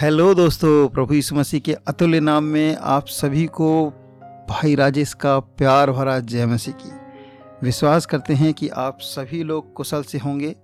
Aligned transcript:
Hello 0.00 0.34
दोस्तों, 0.34 0.88
प्रभु 0.88 1.14
यीशु 1.14 1.34
मसीह 1.34 1.60
के 1.60 1.72
अतुल्य 1.72 2.20
नाम 2.20 2.44
में 2.44 2.76
आप 2.76 3.06
सभी 3.06 3.46
को 3.46 3.90
भाई 4.50 4.74
राजेश 4.74 5.14
का 5.14 5.40
प्यार 5.40 5.90
भरा 5.90 6.18
जय 6.18 6.46
मसीह 6.46 6.74
की। 6.74 6.90
विश्वास 7.62 8.06
करते 8.06 8.34
हैं 8.34 8.54
कि 8.54 8.68
आप 8.68 8.98
सभी 9.00 9.42
लोग 9.42 9.72
कुशल 9.72 10.02
से 10.02 10.18
होंगे। 10.18 10.56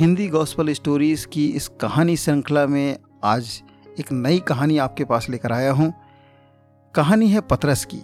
हिंदी 0.00 0.28
गॉस्पल 0.28 0.72
स्टोरीज़ 0.72 1.26
की 1.26 1.46
इस 1.46 1.68
कहानी 1.68 2.16
श्रृंखला 2.16 2.66
में 2.66 2.98
आज 3.24 3.62
एक 4.00 4.12
नई 4.12 4.38
कहानी 4.38 4.78
आपके 4.78 5.04
पास 5.04 5.28
लेकर 5.30 5.52
आया 5.52 5.72
हूँ। 5.72 5.94
कहानी 6.94 7.28
है 7.28 7.40
पतरस 7.40 7.86
की। 7.94 8.02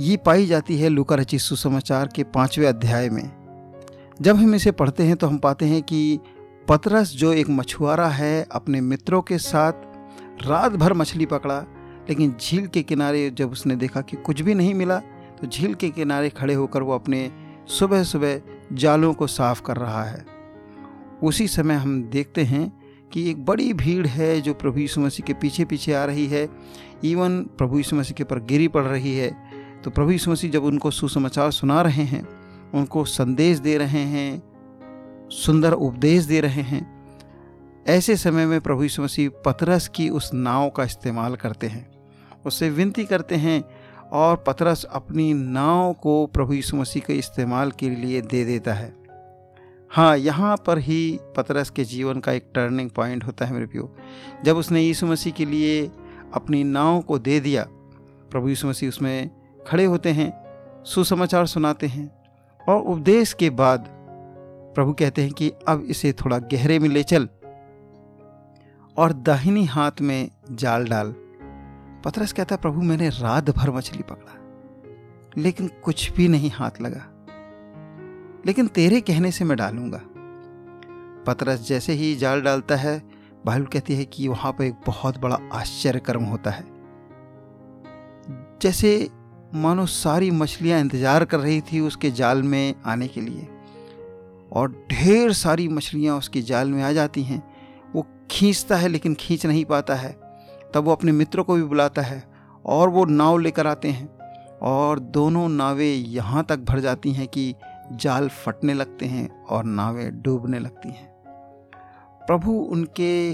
ये 0.00 0.16
पाई 0.16 0.46
जाती 0.46 0.78
है 0.78 0.88
लुका 0.88 1.16
रचित 1.16 1.40
सुसमाचार 1.40 2.08
के 2.14 2.24
पाँचवें 2.24 2.68
अध्याय 2.68 3.10
में। 3.10 3.30
जब 4.22 4.36
हम 4.36 4.54
इसे 4.54 4.70
पढ़ते 4.70 5.02
हैं 5.02 5.16
तो 5.16 5.26
हम 5.26 5.38
पाते 5.38 5.66
हैं 5.66 5.82
कि 5.82 6.18
पतरस 6.68 7.10
जो 7.12 7.32
एक 7.32 7.48
मछुआरा 7.50 8.06
है, 8.08 8.46
अपने 8.52 8.80
मित्रों 8.80 9.20
के 9.22 9.38
साथ 9.38 9.72
रात 10.46 10.72
भर 10.72 10.92
मछली 10.92 11.26
पकड़ा, 11.26 11.58
लेकिन 12.08 12.34
झील 12.40 12.66
के 12.66 12.82
किनारे 12.82 13.30
जब 13.30 13.50
उसने 13.52 13.76
देखा 13.76 14.00
कि 14.00 14.16
कुछ 14.16 14.40
भी 14.40 14.54
नहीं 14.54 14.74
मिला 14.74 14.98
तो 15.40 15.46
झील 15.46 15.74
के 15.74 15.88
किनारे 15.90 16.28
खड़े 16.30 16.54
होकर 16.54 16.82
वो 16.82 16.94
अपने 16.94 17.30
सुबह 17.68 18.02
सुबह 18.02 18.40
जालों 18.72 19.12
को 19.14 19.26
साफ़ 19.26 19.62
कर 19.62 19.76
रहा 19.76 20.02
है। 20.04 20.24
उसी 21.22 21.48
समय 21.48 21.74
हम 21.74 22.02
देखते 22.02 22.42
हैं 22.42 22.70
कि 23.12 23.28
एक 23.30 23.44
बड़ी 23.44 23.72
भीड़ 23.72 24.06
है 24.06 24.40
जो 24.40 24.54
प्रभु 24.54 24.78
यीशु 24.78 25.00
मसीह 25.00 25.26
के 25.26 25.34
पीछे 25.34 25.64
पीछे 25.64 25.92
आ 25.92 26.04
रही 26.04 26.26
है। 26.26 26.48
इवन 27.04 27.42
प्रभु 27.58 27.76
यीशु 27.76 27.96
मसीह 27.96 28.14
के 28.14 28.24
पर 28.24 28.40
गिरी 28.42 28.68
पड़ 28.68 28.84
रही 28.84 29.16
है। 29.16 29.30
तो 29.84 29.90
प्रभु 29.90 30.10
यीशु 30.10 30.30
मसीह 30.30 30.50
जब 30.50 30.64
उनको 30.64 30.90
सुसमाचार 30.90 31.50
सुना 31.50 31.80
रहे 31.82 32.04
हैं, 32.04 32.26
उनको 32.74 33.04
संदेश 33.04 33.58
दे 33.58 33.76
रहे 33.78 34.04
हैं 34.06 34.42
सुंदर 35.34 35.72
उपदेश 35.72 36.24
दे 36.24 36.40
रहे 36.40 36.62
हैं। 36.62 36.82
ऐसे 37.86 38.16
समय 38.16 38.46
में 38.46 38.60
प्रभु 38.60 38.82
यीशु 38.82 39.02
मसीह 39.02 39.30
पतरस 39.44 39.88
की 39.88 40.08
उस 40.08 40.30
नाव 40.34 40.70
का 40.70 40.84
इस्तेमाल 40.84 41.36
करते 41.36 41.66
हैं। 41.66 41.86
उससे 42.46 42.70
विनती 42.70 43.04
करते 43.04 43.34
हैं 43.34 43.64
और 44.12 44.44
पतरस 44.46 44.84
अपनी 44.84 45.34
नाव 45.34 45.92
को 45.92 46.26
प्रभु 46.26 46.52
यीशु 46.52 46.76
मसीह 46.76 47.02
के 47.06 47.14
इस्तेमाल 47.14 47.70
के 47.70 47.90
लिए 47.90 48.20
दे 48.20 48.44
देता 48.44 48.74
है। 48.74 48.92
हाँ 49.90 50.16
यहाँ 50.16 50.56
पर 50.66 50.78
ही 50.78 51.18
पतरस 51.36 51.70
के 51.70 51.84
जीवन 51.84 52.20
का 52.20 52.32
एक 52.32 52.50
टर्निंग 52.54 52.90
पॉइंट 52.90 53.24
होता 53.24 53.46
है 53.46 53.52
मेरे 53.52 53.66
प्यो। 53.66 53.94
जब 54.44 54.56
उसने 54.56 54.82
यीशु 54.82 55.06
मसीह 55.06 55.32
के 55.32 55.44
लिए 55.44 55.90
अपनी 56.34 56.64
नाव 56.64 57.00
को 57.00 57.18
दे 57.18 57.40
दिया, 57.40 57.66
प्रभु 58.30 58.48
यीशु 58.48 58.68
मसीह 58.68 58.88
उसमें 58.88 59.30
खड़े 59.66 59.84
होते 59.84 60.10
हैं, 60.10 60.32
सुसमाचार 60.84 61.46
सुनाते 61.46 61.86
हैं 61.86 62.10
और 62.68 62.82
उपदेश 62.82 63.32
के 63.32 63.50
बाद 63.50 63.93
प्रभु 64.74 64.92
कहते 64.92 65.22
हैं 65.22 65.32
कि 65.32 65.50
अब 65.68 65.84
इसे 65.90 66.12
थोड़ा 66.14 66.38
गहरे 66.52 66.78
में 66.78 66.88
ले 66.88 67.02
चल 67.02 67.28
और 68.96 69.12
दाहिनी 69.22 69.64
हाथ 69.64 70.00
में 70.00 70.30
जाल 70.52 70.84
डाल। 70.84 71.14
पतरस 72.04 72.32
कहता, 72.32 72.56
प्रभु, 72.56 72.82
मैंने 72.82 73.08
रात 73.08 73.50
भर 73.50 73.70
मछली 73.70 74.02
पकड़ा, 74.02 74.34
लेकिन 75.42 75.70
कुछ 75.84 76.10
भी 76.12 76.28
नहीं 76.28 76.50
हाथ 76.50 76.80
लगा। 76.82 77.04
लेकिन 78.46 78.66
तेरे 78.66 79.00
कहने 79.00 79.30
से 79.30 79.44
मैं 79.44 79.56
डालूँगा। 79.56 80.00
पतरस 81.26 81.66
जैसे 81.68 81.92
ही 81.92 82.14
जाल 82.16 82.42
डालता 82.42 82.76
है 82.76 82.98
बाइबल 83.46 83.66
कहती 83.66 83.94
है 83.94 84.04
कि 84.04 84.28
वहाँ 84.28 84.52
पर 84.52 84.64
एक 84.64 84.74
बहुत 84.86 85.18
बड़ा 85.18 85.38
आश्चर्य 85.52 86.00
कर्म 86.00 86.24
होता 86.24 86.50
है। 86.50 86.64
जैसे 88.62 89.08
मानो 89.54 89.86
सारी 89.86 90.30
मछलियाँ 90.30 90.80
इंतज़ार 90.80 91.24
कर 91.24 91.38
रही 91.40 91.60
थी 91.60 91.80
उसके 91.80 92.10
जाल 92.10 92.42
में 92.42 92.74
आने 92.86 93.08
के 93.08 93.20
लिए। 93.20 93.48
और 94.54 94.86
ढेर 94.90 95.32
सारी 95.32 95.68
मछलियाँ 95.68 96.18
उसके 96.18 96.42
जाल 96.42 96.70
में 96.70 96.82
आ 96.82 96.92
जाती 96.92 97.22
हैं। 97.22 97.42
वो 97.94 98.06
खींचता 98.30 98.76
है 98.76 98.88
लेकिन 98.88 99.14
खींच 99.14 99.46
नहीं 99.46 99.64
पाता 99.64 99.94
है। 99.94 100.12
तब 100.74 100.84
वो 100.84 100.92
अपने 100.92 101.12
मित्रों 101.12 101.44
को 101.44 101.54
भी 101.54 101.62
बुलाता 101.62 102.02
है 102.02 102.22
और 102.66 102.88
वो 102.88 103.04
नाव 103.04 103.38
लेकर 103.38 103.66
आते 103.66 103.88
हैं 103.88 104.08
और 104.62 104.98
दोनों 104.98 105.48
नावें 105.48 105.94
यहाँ 105.94 106.44
तक 106.44 106.58
भर 106.58 106.80
जाती 106.80 107.12
हैं 107.12 107.26
कि 107.28 107.54
जाल 107.92 108.28
फटने 108.28 108.74
लगते 108.74 109.06
हैं 109.06 109.44
और 109.44 109.64
नावें 109.64 110.22
डूबने 110.22 110.58
लगती 110.58 110.88
हैं। 110.88 111.08
प्रभु 112.26 112.52
उनके 112.52 113.32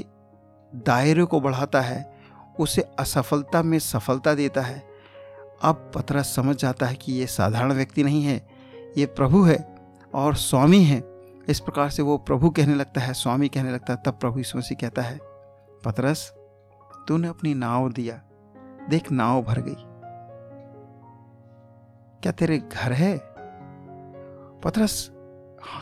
दायरे 0.75 1.25
को 1.25 1.41
बढ़ाता 1.41 1.81
है, 1.81 2.13
उसे 2.61 2.83
असफलता 2.99 3.63
में 3.63 3.79
सफलता 3.79 4.35
देता 4.35 4.61
है। 4.61 4.83
अब 5.63 5.91
पतरा 5.95 6.23
समझ 6.23 6.57
जाता 6.57 6.87
है 6.87 6.95
कि 6.95 7.13
ये 7.13 7.27
साधारण 7.27 7.73
व्यक्ति 7.73 8.05
नहीं 8.05 8.23
है, 8.25 8.47
ये 8.99 9.07
प्रभु 9.07 9.43
है 9.43 9.77
और 10.15 10.35
स्वामी 10.35 10.83
है। 10.85 11.10
इस 11.51 11.61
प्रकार 11.61 11.91
से 11.91 12.03
वो 12.03 12.19
प्रभु 12.19 12.51
कहने 12.51 12.75
लगता 12.75 13.01
है, 13.01 13.15
स्वामी 13.15 13.49
कहने 13.49 13.71
लगता 13.73 13.93
है, 13.93 13.99
तब 14.07 14.13
प्रभु 14.13 14.39
यीशु 14.39 14.59
मसीह 14.59 14.79
कहता 14.81 15.03
है, 15.03 15.19
पतरस, 15.85 16.35
तूने 17.09 17.29
अपनी 17.29 17.55
नाव 17.55 17.93
दिया, 17.93 18.23
देख 18.91 19.13
नाव 19.13 19.43
भर 19.43 19.61
गई। 19.61 19.75
क्या 22.23 22.33
तेरे 22.33 22.59
घर 22.59 22.93
है? 22.93 23.19
पतरस 24.65 25.11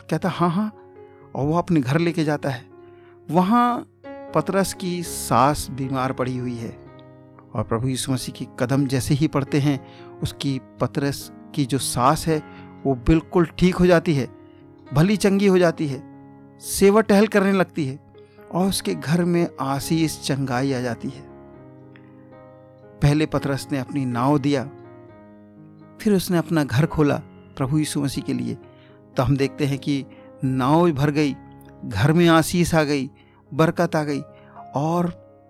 कहता 0.09 0.29
हाँ 0.29 0.49
हाँ। 0.49 0.93
और 1.35 1.45
वह 1.45 1.57
अपने 1.57 1.81
घर 1.81 1.97
लेके 1.97 2.23
जाता 2.23 2.49
है। 2.49 2.65
वहाँ 3.31 3.79
पतरस 4.35 4.73
की 4.73 5.03
सास 5.03 5.67
बीमार 5.71 6.13
पड़ी 6.13 6.37
हुई 6.37 6.55
है 6.55 6.77
और 7.55 7.63
प्रभु 7.63 7.87
यीशु 7.87 8.11
मसीह 8.11 8.35
की 8.35 8.47
कदम 8.59 8.87
जैसे 8.87 9.13
ही 9.13 9.27
पड़ते 9.27 9.59
हैं, 9.59 9.79
उसकी 10.19 10.61
पतरस 10.81 11.31
की 11.55 11.65
जो 11.65 11.77
सास 11.77 12.27
है, 12.27 12.43
वो 12.85 12.95
बिल्कुल 12.95 13.45
ठीक 13.45 13.75
हो 13.75 13.85
जाती 13.85 14.13
है। 14.13 14.38
भली 14.93 15.17
चंगी 15.17 15.47
हो 15.47 15.57
जाती 15.57 15.87
है, 15.87 16.01
सेवा 16.61 17.01
टहल 17.01 17.27
करने 17.27 17.51
लगती 17.51 17.85
है 17.85 17.99
और 18.51 18.67
उसके 18.69 18.93
घर 18.95 19.23
में 19.23 19.47
आशीष 19.61 20.19
चंगाई 20.21 20.73
आ 20.73 20.79
जाती 20.79 21.09
है। 21.09 21.27
पहले 23.01 23.25
पतरस 23.25 23.67
ने 23.71 23.79
अपनी 23.79 24.05
नाव 24.05 24.37
दिया, 24.37 24.63
फिर 26.01 26.13
उसने 26.13 26.37
अपना 26.37 26.63
घर 26.63 26.85
खोला 26.85 27.21
प्रभु 27.57 27.77
यीशु 27.77 28.01
मसीह 28.01 28.23
के 28.23 28.33
लिए। 28.33 28.57
तो 29.17 29.23
हम 29.23 29.37
देखते 29.37 29.65
हैं 29.65 29.77
कि 29.77 30.03
नाव 30.43 30.91
भर 30.91 31.11
गई, 31.11 31.35
घर 31.85 32.13
में 32.13 32.27
आशीष 32.27 32.73
आ 32.75 32.83
गई, 32.83 33.09
बरकत 33.51 33.95
आ 33.95 34.03
गई 34.03 34.21
और 34.75 35.09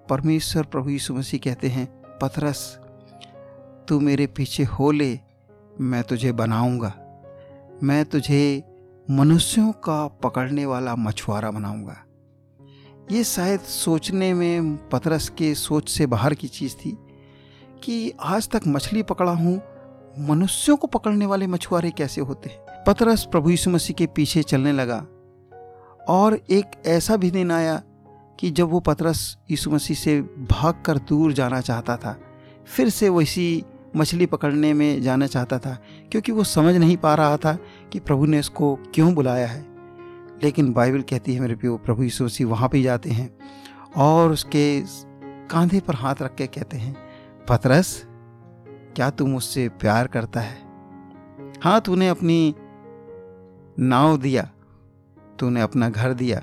परमेश्वर 0.10 0.64
प्रभु 0.64 0.90
यीशु 0.90 1.14
मसीह 1.14 1.40
कहते 1.44 1.68
हैं, 1.68 1.86
पतरस, 2.22 2.80
तू 3.88 4.00
मेरे 4.00 4.28
पीछे 4.28 4.64
हो 4.64 4.92
ले, 4.92 5.20
मैं 5.82 6.04
तुझे 6.04 6.32
बनाऊँगा, 6.32 6.94
मैं 7.84 8.04
तुझे 8.06 8.64
मनुष्यों 9.12 9.72
का 9.72 10.08
पकड़ने 10.08 10.66
वाला 10.66 10.96
मछुआरा 10.96 11.52
बनाऊँगा। 11.52 11.96
ये 13.12 13.24
शायद 13.24 13.60
सोचने 13.60 14.34
में 14.34 14.76
पतरस 14.90 15.30
के 15.30 15.54
सोच 15.56 15.90
से 15.90 16.06
बाहर 16.06 16.34
की 16.34 16.48
चीज़ 16.48 16.76
थी 16.76 16.98
कि 17.84 18.14
आज 18.22 18.50
तक 18.50 18.62
मछली 18.68 19.04
पकड़ा 19.04 19.32
हूँ, 19.32 19.62
मनुष्यों 20.20 20.78
को 20.78 20.88
पकड़ने 20.88 21.26
वाले 21.26 21.48
मछुआरे 21.48 21.92
कैसे 21.92 22.22
होते 22.22 22.50
हैं? 22.50 22.84
पतरस 22.88 23.28
प्रभु 23.32 23.50
यीशु 23.50 23.70
मसीह 23.70 23.96
के 23.96 24.08
पीछे 24.08 24.44
चलने 24.44 24.72
लगा 24.72 25.06
और 26.10 26.40
एक 26.50 26.66
ऐसा 26.86 27.18
भी 27.18 27.32
दिन 27.32 27.52
आया 27.52 27.82
कि 28.40 28.52
जब 28.52 28.70
वो 28.70 28.80
पतरस 28.80 29.38
यीशु 29.52 29.72
मसीह 29.72 29.98
से 29.98 30.22
भाग 30.52 30.84
कर 30.86 30.98
दूर 30.98 31.34
जाना 31.34 31.62
चाहता 31.62 31.98
था, 31.98 32.18
फिर 32.66 32.90
से 32.90 33.10
वैसी 33.10 33.64
मछली 33.96 34.26
पकड़ने 34.26 34.74
में 34.74 35.02
जाना 35.02 35.28
चाहता 35.28 35.58
था, 35.60 35.78
क्योंकि 36.12 36.32
वो 36.32 36.44
समझ 36.44 36.76
नहीं 36.76 36.98
पा 36.98 37.16
रहा 37.16 37.38
था 37.38 37.58
कि 37.92 38.00
प्रभु 38.00 38.26
ने 38.26 38.40
इसको 38.40 38.76
क्यों 38.94 39.14
बुलाया 39.14 39.48
है? 39.48 39.62
लेकिन 40.44 40.72
बाइबल 40.74 41.02
कहती 41.02 41.34
है, 41.34 41.40
मेरे 41.40 41.56
प्यो 41.56 41.78
प्रभु 41.78 42.04
यीशु 42.04 42.26
मसीह 42.26 42.48
वहाँ 42.48 42.70
पर 42.70 42.82
जाते 42.82 43.10
हैं 43.10 43.30
और 43.98 44.32
उसके 44.32 44.82
कांधे 45.52 45.80
पर 45.80 45.96
हाथ 45.96 46.22
रख 46.22 46.36
के 46.36 46.48
कहते 46.48 46.78
हैं, 46.78 46.96
पतरस, 47.50 48.04
क्या 48.96 49.10
तू 49.10 49.26
मुझसे 49.26 49.68
प्यार 49.70 50.08
करता 50.08 50.40
है? 50.40 50.58
हाँ 51.64 51.80
तूने 51.82 52.08
अपनी 52.10 52.56
नाव 53.80 54.18
दिया, 54.18 54.50
तूने 55.40 55.62
अपना 55.62 55.90
घर 55.90 56.14
दिया, 56.14 56.42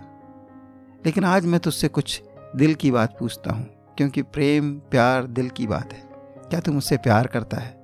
लेकिन 1.07 1.25
आज 1.25 1.47
मैं 1.47 1.61
तुझसे 1.61 1.89
कुछ 1.89 2.23
दिल 2.57 2.75
की 2.75 2.91
बात 2.91 3.17
पूछता 3.21 3.53
हूँ, 3.53 3.67
क्योंकि 3.97 4.23
प्रेम, 4.23 4.75
प्यार 4.91 5.27
दिल 5.27 5.49
की 5.51 5.67
बात 5.67 5.93
है। 5.93 6.03
क्या 6.51 6.61
तू 6.61 6.73
मुझसे 6.73 6.97
प्यार 6.97 7.27
करता 7.27 7.57
है? 7.57 7.76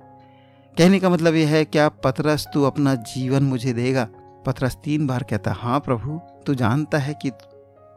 कहने 0.77 0.99
का 0.99 1.09
मतलब 1.09 1.35
यह 1.35 1.49
है, 1.49 1.63
क्या 1.65 1.87
पतरस 2.03 2.45
तू 2.53 2.63
अपना 2.63 2.93
जीवन 2.95 3.43
मुझे 3.43 3.73
देगा? 3.73 4.07
पतरस 4.45 4.77
तीन 4.83 5.05
बार 5.07 5.23
कहता 5.23 5.51
हाँ 5.53 5.79
प्रभु, 5.79 6.19
तू 6.45 6.55
जानता 6.55 6.97
है 6.97 7.13
कि 7.21 7.31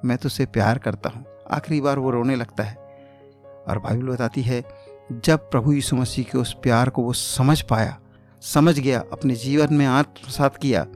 मैं 0.05 0.17
तुझसे 0.19 0.47
प्यार 0.47 0.79
करता 0.79 1.11
हूँ। 1.11 1.25
आखिरी 1.51 1.81
बार 1.81 1.99
वो 1.99 2.11
रोने 2.11 2.37
लगता 2.37 2.63
है 2.63 2.75
और 3.69 3.79
बाइबल 3.79 4.07
बताती 4.07 4.43
है, 4.43 4.63
जब 5.13 5.51
प्रभु 5.51 5.73
यीशु 5.73 5.97
मसीह 5.97 6.25
के 6.25 6.39
उस 6.39 6.53
प्यार 6.63 6.91
को 6.91 7.03
वो 7.03 7.13
समझ 7.13 7.61
पाया, 7.63 7.99
समझ 8.43 8.79
गया, 8.79 9.03
अपने 9.13 9.35
जीवन 9.37 9.75
में 9.75 9.87
आत्मसात 9.87 10.57
किया, 10.57 10.87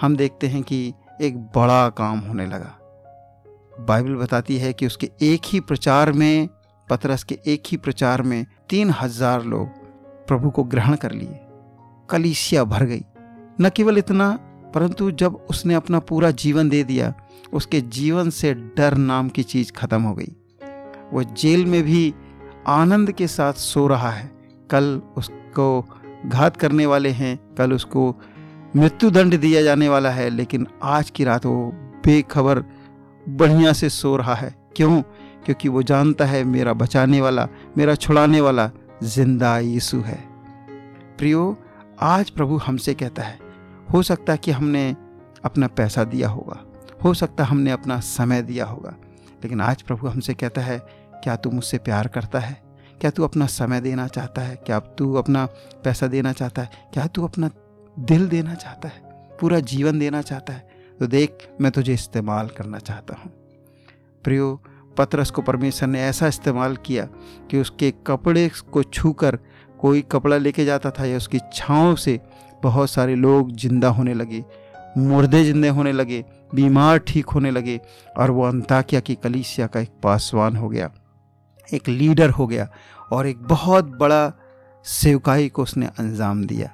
हम 0.00 0.16
देखते 0.16 0.46
हैं 0.46 0.62
कि 0.62 0.92
एक 1.20 1.38
बड़ा 1.56 1.88
काम 1.88 2.18
होने 2.18 2.46
लगा। 2.46 2.74
बाइबल 3.80 4.14
बताती 4.14 4.58
है 4.58 4.72
कि 4.72 4.86
उसके 4.86 5.10
एक 5.22 5.42
ही 5.46 5.60
प्रचार 5.60 6.12
में, 6.12 6.48
पतरस 6.88 7.24
के 7.24 7.38
एक 7.46 7.62
ही 7.66 7.76
प्रचार 7.76 8.22
में 8.22 8.44
तीन 8.68 8.90
हज़ार 8.90 9.44
लोग 9.44 9.77
प्रभु 10.28 10.50
को 10.50 10.64
ग्रहण 10.64 10.96
कर 10.96 11.12
लिए। 11.12 11.40
कलीसिया 12.10 12.64
भर 12.64 12.84
गई। 12.84 13.04
न 13.60 13.70
केवल 13.76 13.98
इतना, 13.98 14.38
परंतु 14.74 15.10
जब 15.10 15.46
उसने 15.50 15.74
अपना 15.74 15.98
पूरा 15.98 16.30
जीवन 16.30 16.68
दे 16.68 16.84
दिया, 16.84 17.14
उसके 17.52 17.80
जीवन 17.80 18.30
से 18.30 18.54
डर 18.54 18.94
नाम 18.94 19.28
की 19.28 19.42
चीज़ 19.42 19.72
खत्म 19.72 20.02
हो 20.02 20.14
गई। 20.14 20.36
वो 21.12 21.22
जेल 21.22 21.66
में 21.66 21.82
भी 21.82 22.14
आनंद 22.66 23.12
के 23.12 23.26
साथ 23.26 23.52
सो 23.52 23.86
रहा 23.86 24.10
है। 24.10 24.32
कल 24.70 25.02
उसको 25.16 25.86
घात 26.26 26.56
करने 26.56 26.86
वाले 26.86 27.08
हैं, 27.08 27.54
कल 27.54 27.72
उसको 27.72 28.16
मृत्युदंड 28.76 29.40
दिया 29.40 29.62
जाने 29.62 29.88
वाला 29.88 30.10
है, 30.10 30.30
लेकिन 30.30 30.66
आज 30.82 31.10
की 31.10 31.24
रात 31.24 31.46
वो 31.46 31.72
बेखबर 31.74 32.64
बढ़िया 33.28 33.72
से 33.72 33.88
सो 33.88 34.16
रहा 34.16 34.34
है। 34.34 34.54
क्यों? 34.76 35.02
क्योंकि 35.44 35.68
वो 35.68 35.82
जानता 35.82 36.24
है 36.24 36.44
मेरा 36.44 36.72
बचाने 36.72 37.20
वाला, 37.20 37.48
मेरा 37.78 37.94
छुड़ाने 37.94 38.40
वाला 38.40 38.70
ज़िंदा 39.02 39.58
यीशु 39.58 40.00
है। 40.00 40.16
प्रियो, 41.18 41.56
आज 42.00 42.30
प्रभु 42.30 42.56
हमसे 42.56 42.94
कहता 42.94 43.22
है, 43.22 43.38
हो 43.92 44.02
सकता 44.02 44.32
है 44.32 44.38
कि 44.38 44.50
हमने 44.50 44.96
अपना 45.44 45.66
पैसा 45.66 46.04
दिया 46.04 46.28
होगा, 46.28 46.64
हो 47.04 47.14
सकता 47.14 47.44
हमने 47.44 47.70
अपना 47.70 48.00
समय 48.00 48.42
दिया 48.42 48.64
होगा, 48.64 48.94
लेकिन 49.44 49.60
आज 49.60 49.82
प्रभु 49.82 50.06
हमसे 50.06 50.34
कहता 50.34 50.60
है, 50.60 50.78
क्या 51.22 51.36
तू 51.36 51.50
मुझसे 51.50 51.78
प्यार 51.78 52.08
करता 52.08 52.38
है? 52.38 52.62
क्या 53.00 53.10
तू 53.10 53.24
अपना 53.24 53.46
समय 53.46 53.80
देना 53.80 54.06
चाहता 54.06 54.42
है? 54.42 54.56
क्या 54.56 54.80
तू 54.80 55.14
अपना 55.14 55.46
पैसा 55.84 56.06
देना 56.06 56.32
चाहता 56.32 56.62
है? 56.62 56.70
क्या 56.92 57.06
तू 57.06 57.24
अपना 57.24 57.50
दिल 57.98 58.28
देना 58.28 58.54
चाहता 58.54 58.88
है? 58.88 59.00
पूरा 59.40 59.60
जीवन 59.60 59.98
देना 59.98 60.22
चाहता 60.22 60.52
है? 60.52 60.68
तो 60.98 61.06
देख, 61.06 61.48
मैं 61.60 61.72
तुझे 61.72 61.94
इस्तेमाल 61.94 62.48
करना 62.48 62.78
चाहता 62.78 63.14
हूँ। 63.14 63.32
प्रियो 64.24 64.62
पतरस 64.98 65.30
को 65.30 65.42
परमेश्वर 65.42 65.88
ने 65.88 66.02
ऐसा 66.02 66.28
इस्तेमाल 66.28 66.76
किया 66.76 67.04
कि 67.50 67.60
उसके 67.60 67.90
कपड़े 68.06 68.50
को 68.72 68.82
छूकर 68.82 69.38
कोई 69.80 70.00
कपड़ा 70.02 70.36
लेके 70.36 70.64
जाता 70.64 70.90
था 70.90 71.04
या 71.04 71.16
उसकी 71.16 71.38
छाँव 71.54 71.96
से 71.96 72.18
बहुत 72.62 72.90
सारे 72.90 73.14
लोग 73.14 73.52
ज़िंदा 73.52 73.88
होने 73.88 74.14
लगे, 74.14 74.44
मुर्दे 74.98 75.44
जिंदे 75.44 75.68
होने 75.68 75.92
लगे, 75.92 76.24
बीमार 76.54 76.98
ठीक 76.98 77.26
होने 77.26 77.50
लगे 77.50 77.80
और 78.18 78.30
वो 78.30 78.44
अंताकिया 78.44 79.00
की 79.00 79.14
कलीसिया 79.14 79.66
का 79.66 79.80
एक 79.80 79.90
पासवान 80.02 80.56
हो 80.56 80.68
गया, 80.68 80.90
एक 81.68 81.88
लीडर 81.88 82.30
हो 82.30 82.46
गया 82.46 82.68
और 83.12 83.26
एक 83.26 83.42
बहुत 83.44 83.96
बड़ा 83.98 84.32
सेवकाई 84.84 85.48
को 85.48 85.62
उसने 85.62 85.86
अंजाम 85.98 86.44
दिया। 86.46 86.70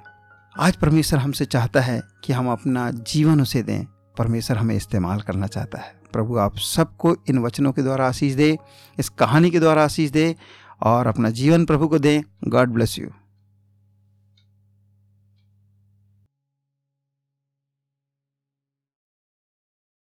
आज 0.55 0.75
परमेश्वर 0.75 1.19
हमसे 1.19 1.45
चाहता 1.45 1.81
है 1.81 2.01
कि 2.23 2.33
हम 2.33 2.51
अपना 2.51 2.89
जीवन 2.91 3.41
उसे 3.41 3.61
दें, 3.63 3.85
परमेश्वर 4.17 4.57
हमें 4.57 4.75
इस्तेमाल 4.75 5.21
करना 5.21 5.47
चाहता 5.47 5.79
है। 5.79 5.93
प्रभु, 6.15 6.37
आप 6.37 6.57
सबको 6.57 7.15
इन 7.29 7.39
वचनों 7.39 7.71
के 7.71 7.81
द्वारा 7.81 8.07
आशीष 8.07 8.33
दे, 8.33 8.57
इस 8.99 9.09
कहानी 9.09 9.51
के 9.51 9.59
द्वारा 9.59 9.83
आशीष 9.83 10.11
दे 10.11 10.35
और 10.83 11.07
अपना 11.07 11.29
जीवन 11.29 11.65
प्रभु 11.65 11.87
को 11.87 11.99
दें। 11.99 12.21
God 12.47 12.69
bless 12.69 12.97
you 12.99 13.09